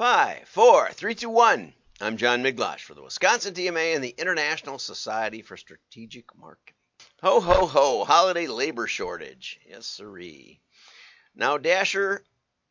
[0.00, 1.74] Five, four, three, two, one.
[2.00, 6.72] I'm John Miglosh for the Wisconsin DMA and the International Society for Strategic Marketing.
[7.20, 9.60] Ho, ho, ho, holiday labor shortage.
[9.68, 10.62] Yes, siree.
[11.36, 12.24] Now, Dasher,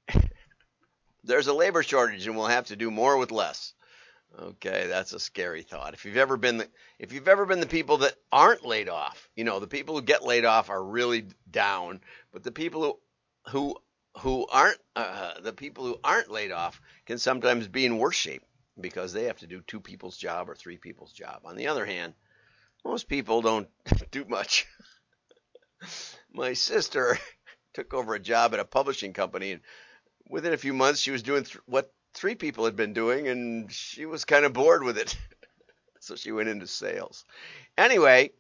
[1.24, 3.76] there's a labor shortage and we'll have to do more with less.
[4.36, 5.94] Okay, that's a scary thought.
[5.94, 6.68] If you've ever been the
[6.98, 10.02] if you've ever been the people that aren't laid off, you know, the people who
[10.02, 12.02] get laid off are really down,
[12.32, 13.00] but the people who
[13.52, 13.76] who
[14.18, 18.44] who aren't uh, the people who aren't laid off can sometimes be in worse shape
[18.80, 21.42] because they have to do two people's job or three people's job.
[21.46, 22.14] On the other hand,
[22.84, 23.70] most people don't
[24.12, 24.68] do much.
[26.34, 27.18] My sister
[27.74, 29.62] took over a job at a publishing company and
[30.30, 33.72] within a few months she was doing th- what three people had been doing, and
[33.72, 35.16] she was kind of bored with it.
[36.00, 37.26] so she went into sales.
[37.78, 38.32] Anyway,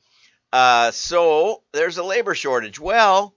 [0.51, 2.79] uh, so there's a labor shortage.
[2.79, 3.35] Well,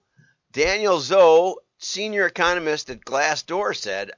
[0.51, 4.11] Daniel Zhao, senior economist at Glassdoor, said,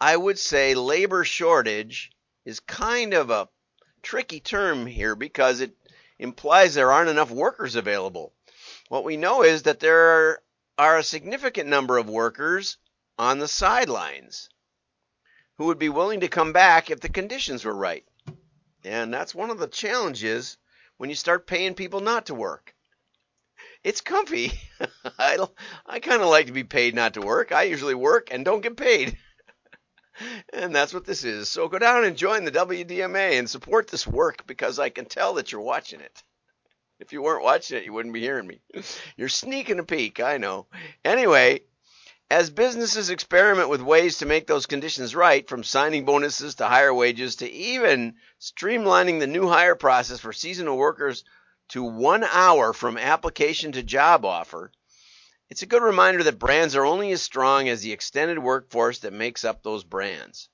[0.00, 2.10] I would say labor shortage
[2.44, 3.48] is kind of a
[4.02, 5.76] tricky term here because it
[6.18, 8.32] implies there aren't enough workers available.
[8.88, 10.40] What we know is that there
[10.78, 12.76] are a significant number of workers
[13.18, 14.48] on the sidelines
[15.56, 18.06] who would be willing to come back if the conditions were right.
[18.84, 20.56] And that's one of the challenges
[20.96, 22.74] when you start paying people not to work.
[23.84, 24.52] It's comfy.
[25.18, 25.38] I,
[25.86, 27.52] I kind of like to be paid not to work.
[27.52, 29.16] I usually work and don't get paid.
[30.52, 31.48] and that's what this is.
[31.48, 35.34] So go down and join the WDMA and support this work because I can tell
[35.34, 36.22] that you're watching it.
[37.00, 38.60] If you weren't watching it, you wouldn't be hearing me.
[39.16, 40.66] You're sneaking a peek, I know.
[41.04, 41.60] Anyway,
[42.30, 46.92] as businesses experiment with ways to make those conditions right, from signing bonuses to higher
[46.92, 51.24] wages to even streamlining the new hire process for seasonal workers
[51.68, 54.72] to one hour from application to job offer,
[55.50, 59.12] it's a good reminder that brands are only as strong as the extended workforce that
[59.12, 60.48] makes up those brands.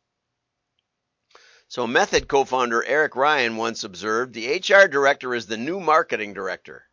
[1.68, 6.34] So, Method co founder Eric Ryan once observed the HR director is the new marketing
[6.34, 6.84] director.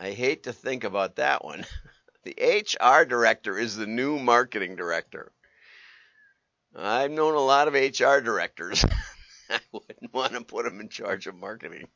[0.00, 1.64] I hate to think about that one.
[2.24, 5.32] The HR director is the new marketing director.
[6.72, 8.84] I've known a lot of HR directors.
[9.50, 11.88] I wouldn't want to put them in charge of marketing.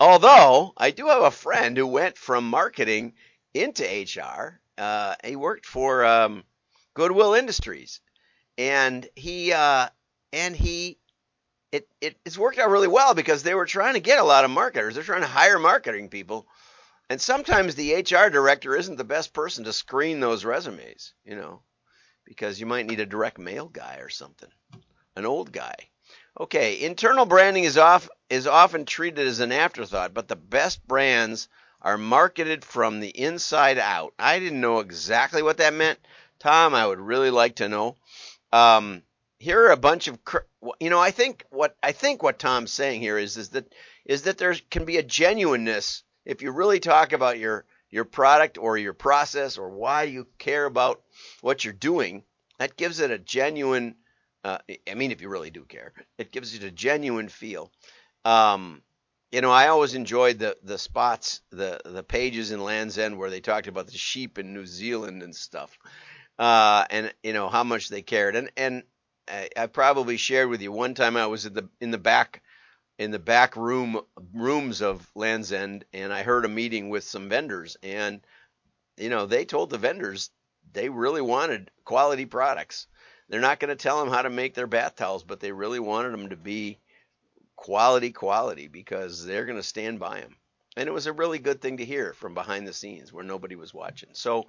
[0.00, 3.14] Although I do have a friend who went from marketing
[3.52, 4.60] into HR.
[4.76, 6.44] Uh, he worked for um,
[6.94, 8.00] Goodwill Industries,
[8.58, 9.88] and he uh,
[10.32, 10.98] and he
[11.70, 14.44] it, it it's worked out really well because they were trying to get a lot
[14.44, 14.94] of marketers.
[14.94, 16.46] They're trying to hire marketing people
[17.10, 21.62] and sometimes the HR director isn't the best person to screen those resumes, you know,
[22.24, 24.48] because you might need a direct mail guy or something,
[25.16, 25.74] an old guy.
[26.40, 31.48] Okay, internal branding is off is often treated as an afterthought, but the best brands
[31.80, 34.14] are marketed from the inside out.
[34.18, 36.00] I didn't know exactly what that meant,
[36.40, 36.74] Tom.
[36.74, 37.96] I would really like to know.
[38.52, 39.02] Um,
[39.38, 40.18] here are a bunch of,
[40.80, 43.72] you know, I think what I think what Tom's saying here is is that
[44.04, 48.58] is that there can be a genuineness if you really talk about your your product
[48.58, 51.02] or your process or why you care about
[51.42, 52.24] what you're doing,
[52.58, 53.94] that gives it a genuine.
[54.44, 57.72] Uh, I mean, if you really do care, it gives it a genuine feel.
[58.24, 58.82] Um,
[59.32, 63.30] you know, I always enjoyed the the spots, the the pages in Land's End where
[63.30, 65.76] they talked about the sheep in New Zealand and stuff,
[66.38, 68.36] uh, and you know how much they cared.
[68.36, 68.82] And and
[69.28, 72.42] I, I probably shared with you one time I was in the in the back
[72.98, 74.00] in the back room
[74.32, 78.20] rooms of Land's End, and I heard a meeting with some vendors, and
[78.96, 80.30] you know they told the vendors
[80.72, 82.86] they really wanted quality products.
[83.28, 85.80] They're not going to tell them how to make their bath towels, but they really
[85.80, 86.78] wanted them to be
[87.56, 90.36] quality, quality because they're going to stand by them.
[90.76, 93.54] And it was a really good thing to hear from behind the scenes where nobody
[93.54, 94.10] was watching.
[94.12, 94.48] So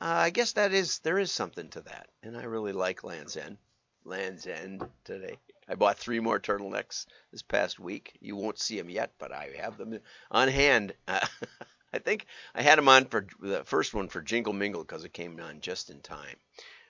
[0.00, 3.36] uh, I guess that is there is something to that, and I really like Land's
[3.36, 3.56] End.
[4.04, 5.36] Land's End today.
[5.68, 8.16] I bought three more turtlenecks this past week.
[8.20, 10.00] You won't see them yet, but I have them
[10.30, 10.94] on hand.
[11.06, 11.24] Uh,
[11.92, 15.12] I think I had them on for the first one for Jingle Mingle because it
[15.12, 16.36] came on just in time.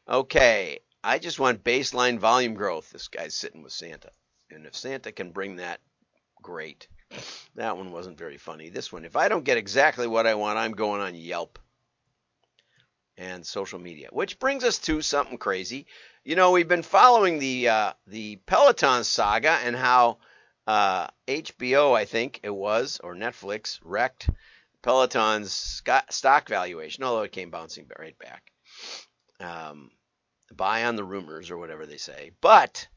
[0.09, 2.91] Okay, I just want baseline volume growth.
[2.91, 4.11] This guy's sitting with Santa.
[4.51, 5.81] And if Santa can bring that,
[6.43, 6.89] great.
[7.55, 8.69] That one wasn't very funny.
[8.69, 11.59] This one, if I don't get exactly what I want, I'm going on Yelp
[13.17, 14.09] and social media.
[14.11, 15.87] Which brings us to something crazy.
[16.25, 20.19] You know, we've been following the uh, the Peloton saga and how
[20.67, 24.29] uh, HBO, I think it was, or Netflix wrecked
[24.83, 28.53] Peloton's stock valuation, although it came bouncing right back.
[29.41, 29.91] Um,
[30.55, 32.33] buy on the rumors or whatever they say.
[32.41, 32.89] But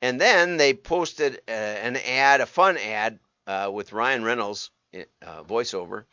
[0.00, 5.42] and then they posted uh, an ad, a fun ad uh, with Ryan Reynolds uh,
[5.42, 6.04] voiceover,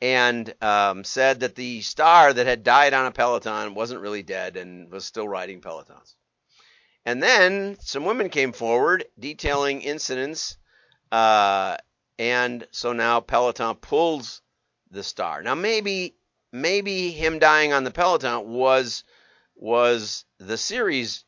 [0.00, 4.56] and um, said that the star that had died on a Peloton wasn't really dead
[4.56, 6.14] and was still riding Pelotons.
[7.04, 10.56] And then some women came forward detailing incidents,
[11.12, 11.76] uh,
[12.18, 14.42] and so now Peloton pulls
[14.90, 15.42] the star.
[15.42, 16.16] Now maybe
[16.52, 19.04] maybe him dying on the Peloton was
[19.54, 21.24] was the series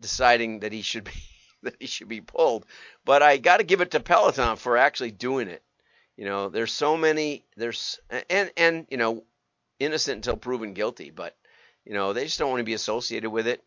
[0.00, 1.12] deciding that he should be
[1.62, 2.66] that he should be pulled.
[3.04, 5.62] But I got to give it to Peloton for actually doing it.
[6.16, 9.24] You know, there's so many there's and and you know,
[9.78, 11.36] innocent until proven guilty, but
[11.84, 13.62] you know, they just don't want to be associated with it.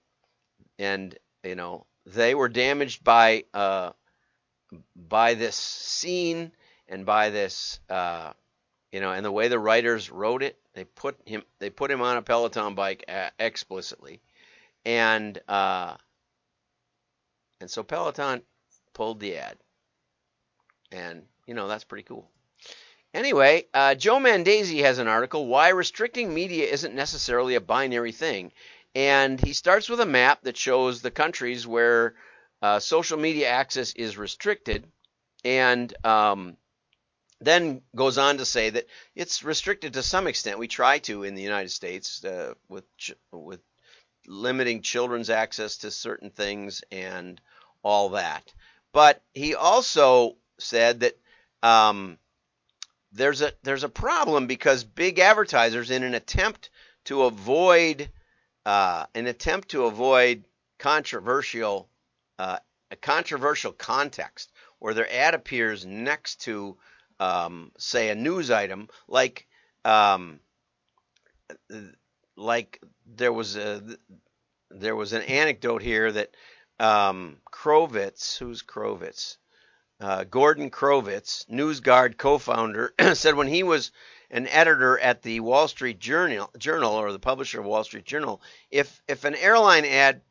[0.78, 3.92] And you know, they were damaged by uh
[4.96, 6.52] by this scene
[6.88, 8.34] and by this uh
[8.92, 12.02] you know, and the way the writers wrote it, they put him they put him
[12.02, 14.22] on a Peloton bike uh, explicitly,
[14.86, 15.96] and uh,
[17.60, 18.42] and so Peloton
[18.94, 19.58] pulled the ad,
[20.92, 22.30] and you know that's pretty cool.
[23.14, 28.52] Anyway, uh, Joe Mandese has an article why restricting media isn't necessarily a binary thing,
[28.94, 32.16] and he starts with a map that shows the countries where
[32.62, 34.86] uh, social media access is restricted,
[35.44, 36.58] and um,
[37.40, 40.60] then goes on to say that it's restricted to some extent.
[40.60, 42.86] We try to in the United States uh, with
[43.32, 43.62] with
[44.28, 47.40] limiting children's access to certain things and
[47.84, 48.54] all that.
[48.92, 51.18] But he also said that
[51.62, 52.18] um,
[53.12, 56.70] there's a there's a problem because big advertisers, in an attempt
[57.06, 58.10] to avoid
[58.66, 60.46] uh, an attempt to avoid
[60.80, 61.90] controversial
[62.40, 62.58] uh,
[62.92, 66.78] a controversial context, where their ad appears next to
[67.20, 69.48] um, say a news item like
[69.84, 70.40] um,
[72.36, 73.82] like there was a
[74.72, 76.36] there was an anecdote here that
[76.80, 79.38] um, Crovitz, who's Crovitz,
[80.02, 83.92] uh, Gordon Crovitz, NewsGuard co-founder, said when he was
[84.30, 88.42] an editor at the Wall Street Journal, Journal or the publisher of Wall Street Journal,
[88.70, 90.22] if if an airline ad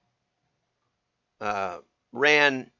[1.41, 1.79] uh,
[2.13, 2.71] ran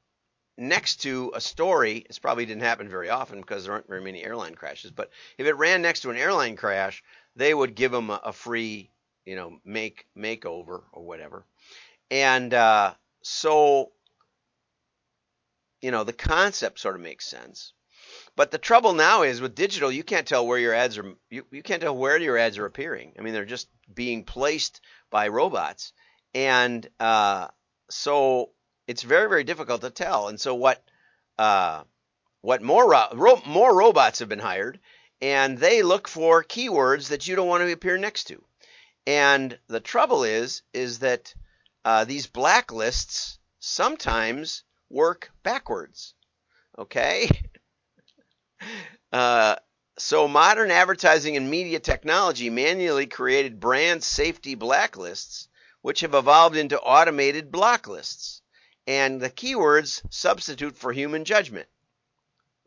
[0.57, 4.23] next to a story, this probably didn't happen very often because there aren't very many
[4.23, 7.03] airline crashes, but if it ran next to an airline crash,
[7.35, 8.89] they would give them a, a free,
[9.25, 11.45] you know, make makeover or whatever.
[12.11, 13.91] And uh, so,
[15.81, 17.73] you know, the concept sort of makes sense.
[18.35, 21.15] But the trouble now is with digital, you can't tell where your ads are.
[21.29, 23.13] You, you can't tell where your ads are appearing.
[23.17, 25.93] I mean, they're just being placed by robots,
[26.33, 27.47] and uh,
[27.89, 28.51] so
[28.87, 30.27] it's very very difficult to tell.
[30.27, 30.83] And so what
[31.39, 31.83] uh,
[32.41, 34.79] what more ro- more robots have been hired,
[35.21, 38.43] and they look for keywords that you don't want to appear next to.
[39.07, 41.33] And the trouble is is that
[41.83, 46.13] uh, these blacklists sometimes work backwards.
[46.77, 47.29] Okay.
[49.13, 49.55] Uh,
[49.97, 55.47] so modern advertising and media technology manually created brand safety blacklists,
[55.81, 58.41] which have evolved into automated block lists
[58.87, 61.67] and the keywords substitute for human judgment.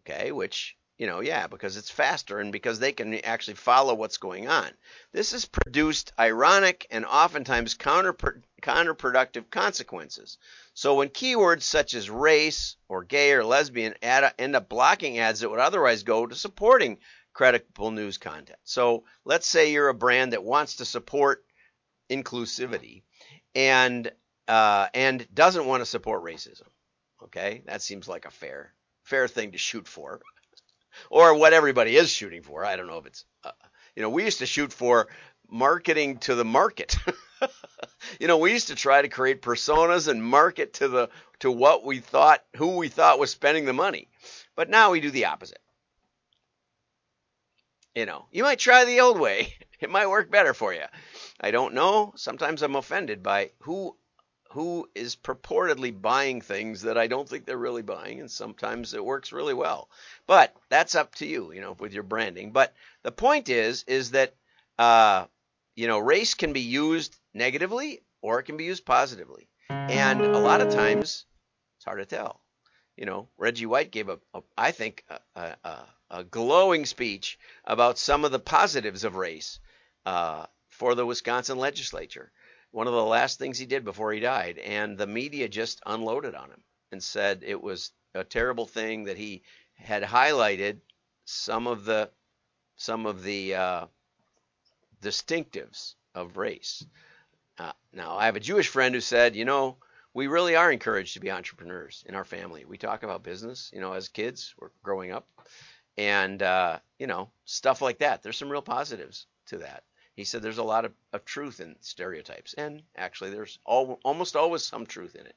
[0.00, 4.18] Okay, which, you know, yeah, because it's faster and because they can actually follow what's
[4.18, 4.68] going on.
[5.12, 10.38] This has produced ironic and oftentimes counterpro- counterproductive consequences.
[10.74, 15.50] So when keywords such as race or gay or lesbian end up blocking ads that
[15.50, 16.98] would otherwise go to supporting
[17.32, 18.58] credible news content.
[18.64, 21.44] So let's say you're a brand that wants to support
[22.10, 23.02] inclusivity
[23.54, 24.10] and
[24.48, 26.66] uh, and doesn't want to support racism.
[27.22, 30.20] Okay, that seems like a fair fair thing to shoot for,
[31.10, 32.64] or what everybody is shooting for.
[32.64, 33.52] I don't know if it's uh,
[33.96, 35.08] you know we used to shoot for
[35.50, 36.96] marketing to the market.
[38.20, 41.84] you know, we used to try to create personas and market to the to what
[41.84, 44.08] we thought who we thought was spending the money.
[44.54, 45.60] But now we do the opposite.
[47.94, 49.54] You know, you might try the old way.
[49.80, 50.82] It might work better for you.
[51.40, 52.12] I don't know.
[52.16, 53.96] Sometimes I'm offended by who
[54.50, 59.04] who is purportedly buying things that I don't think they're really buying, and sometimes it
[59.04, 59.90] works really well.
[60.26, 62.52] But that's up to you, you know, with your branding.
[62.52, 64.34] But the point is, is that
[64.78, 65.26] uh,
[65.76, 70.38] you know, race can be used negatively or it can be used positively, and a
[70.38, 71.24] lot of times
[71.76, 72.40] it's hard to tell.
[72.96, 75.04] You know, Reggie White gave a, a I think,
[75.36, 79.60] a, a, a, glowing speech about some of the positives of race
[80.04, 82.32] uh, for the Wisconsin legislature
[82.70, 86.34] one of the last things he did before he died, and the media just unloaded
[86.34, 89.42] on him and said it was a terrible thing that he
[89.74, 90.78] had highlighted
[91.24, 92.10] some of the
[92.76, 93.86] some of the uh,
[95.02, 96.84] distinctives of race.
[97.58, 99.78] Uh, now, I have a Jewish friend who said, you know,
[100.14, 102.64] we really are encouraged to be entrepreneurs in our family.
[102.64, 105.28] We talk about business, you know, as kids, we're growing up,
[105.96, 108.22] and uh, you know, stuff like that.
[108.22, 109.82] There's some real positives to that.
[110.18, 114.34] He said there's a lot of, of truth in stereotypes, and actually there's all, almost
[114.34, 115.36] always some truth in it.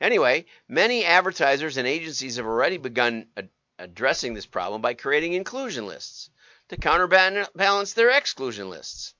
[0.00, 3.48] Anyway, many advertisers and agencies have already begun ad-
[3.80, 6.30] addressing this problem by creating inclusion lists
[6.68, 9.12] to counterbalance their exclusion lists.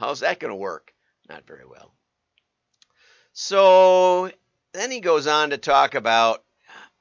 [0.00, 0.94] How's that going to work?
[1.28, 1.92] Not very well.
[3.34, 4.32] So
[4.72, 6.42] then he goes on to talk about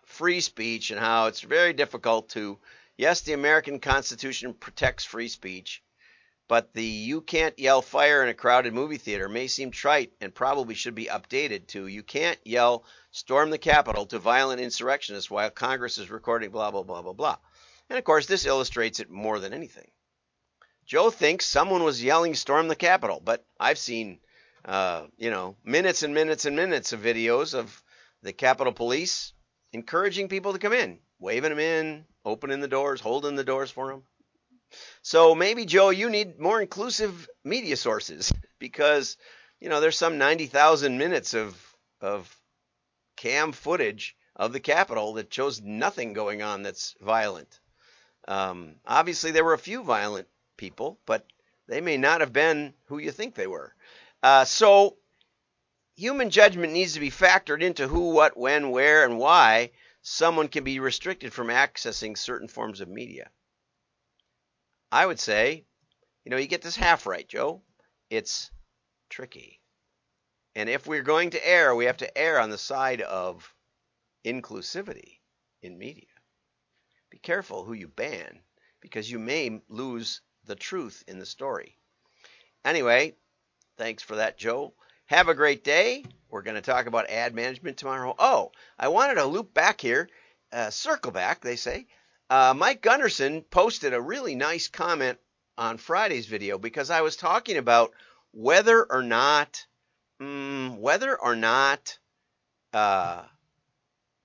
[0.04, 2.60] free speech and how it's very difficult to,
[2.98, 5.82] yes, the American Constitution protects free speech,
[6.48, 10.34] but the you can't yell fire in a crowded movie theater may seem trite and
[10.34, 15.50] probably should be updated to you can't yell storm the Capitol to violent insurrectionists while
[15.50, 17.38] Congress is recording blah, blah, blah, blah, blah.
[17.90, 19.90] And of course, this illustrates it more than anything.
[20.86, 24.20] Joe thinks someone was yelling storm the Capitol, but I've seen,
[24.64, 27.84] uh, you know, minutes and minutes and minutes of videos of
[28.22, 29.34] the Capitol Police
[29.74, 33.88] encouraging people to come in, waving them in, opening the doors, holding the doors for
[33.88, 34.04] them.
[35.02, 39.18] So maybe Joe, you need more inclusive media sources because
[39.60, 42.34] you know there's some 90,000 minutes of of
[43.16, 47.60] cam footage of the Capitol that shows nothing going on that's violent.
[48.28, 51.26] Um, obviously, there were a few violent people, but
[51.68, 53.74] they may not have been who you think they were.
[54.22, 54.98] Uh, so
[55.96, 59.72] human judgment needs to be factored into who, what, when, where, and why
[60.02, 63.30] someone can be restricted from accessing certain forms of media.
[64.92, 65.66] I would say,
[66.24, 67.62] you know, you get this half right, Joe.
[68.10, 68.52] It's
[69.10, 69.60] tricky.
[70.56, 73.54] And if we're going to err, we have to err on the side of
[74.26, 75.20] inclusivity
[75.62, 76.08] in media.
[77.10, 78.42] Be careful who you ban
[78.82, 81.78] because you may lose the truth in the story.
[82.66, 83.16] Anyway,
[83.78, 84.74] thanks for that, Joe.
[85.06, 86.06] Have a great day.
[86.30, 88.16] We're going to talk about ad management tomorrow.
[88.20, 90.10] Oh, I wanted to loop back here,
[90.52, 91.88] uh, circle back, they say.
[92.30, 95.18] Uh, Mike Gunderson posted a really nice comment
[95.58, 97.92] on Friday's video because I was talking about
[98.32, 99.66] whether or not,
[100.20, 101.98] um, whether or not
[102.74, 103.24] uh,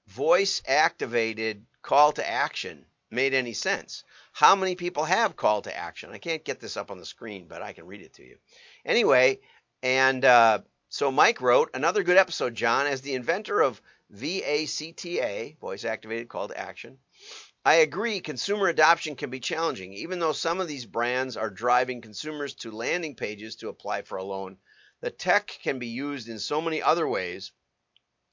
[0.09, 4.04] voice activated call to action made any sense.
[4.32, 6.11] How many people have call to action?
[6.11, 8.37] I can't get this up on the screen, but I can read it to you.
[8.85, 9.40] Anyway,
[9.82, 12.87] and uh, so Mike wrote, another good episode, John.
[12.87, 13.80] As the inventor of
[14.11, 16.99] VACTA, voice activated call to action,
[17.64, 19.92] I agree consumer adoption can be challenging.
[19.92, 24.19] Even though some of these brands are driving consumers to landing pages to apply for
[24.19, 24.59] a loan,
[25.00, 27.52] the tech can be used in so many other ways.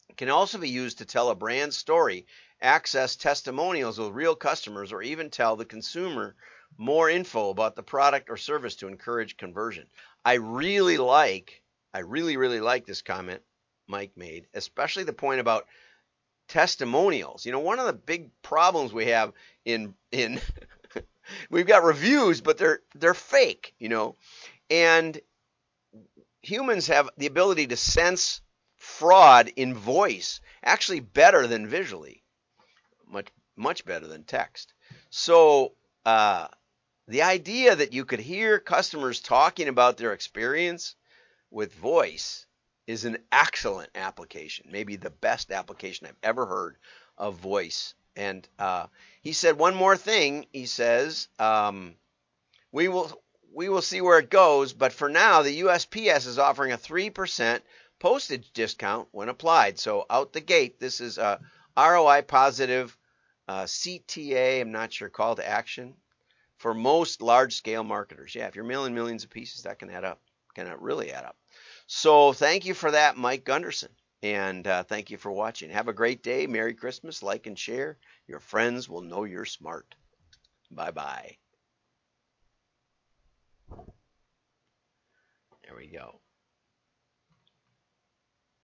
[0.10, 2.26] It can also be used to tell a brand story,
[2.60, 6.36] access testimonials with real customers, or even tell the consumer
[6.78, 9.88] more info about the product or service to encourage conversion.
[10.26, 11.62] I really like
[11.94, 13.42] I really, really like this comment
[13.88, 15.68] Mike made, especially the point about
[16.50, 17.46] testimonials.
[17.46, 19.32] You know, one of the big problems we have
[19.64, 20.42] in in
[21.50, 24.16] we've got reviews, but they're they're fake, you know.
[24.70, 25.20] And
[26.42, 28.42] humans have the ability to sense
[28.76, 32.24] fraud in voice actually better than visually.
[33.08, 34.74] Much much better than text.
[35.10, 35.74] So
[36.06, 36.48] uh,
[37.08, 40.96] the idea that you could hear customers talking about their experience
[41.52, 42.46] with voice
[42.90, 46.76] is an excellent application, maybe the best application I've ever heard
[47.20, 47.94] of voice.
[48.16, 48.88] And uh,
[49.22, 50.48] he said one more thing.
[50.52, 51.94] He says um,
[52.72, 53.12] we will
[53.54, 57.12] we will see where it goes, but for now the USPS is offering a three
[57.12, 57.64] percent
[58.00, 59.78] postage discount when applied.
[59.78, 61.40] So out the gate, this is a
[61.78, 62.98] ROI positive
[63.48, 64.62] uh, CTA.
[64.62, 65.94] I'm not sure call to action
[66.58, 68.34] for most large scale marketers.
[68.34, 70.20] Yeah, if you're mailing millions of pieces, that can add up.
[70.56, 71.38] Can really add up.
[71.90, 73.94] So thank you for that, Mike Gunderson.
[74.24, 75.70] And uh, thank you for watching.
[75.72, 76.48] Have a great day.
[76.48, 77.22] Merry Christmas.
[77.22, 77.98] Like and share.
[78.28, 79.94] Your friends will know you're smart.
[80.72, 81.38] Bye bye.
[85.64, 86.20] There we go.